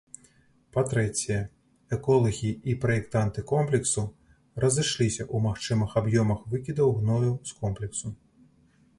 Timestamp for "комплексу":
3.51-4.03, 7.61-8.13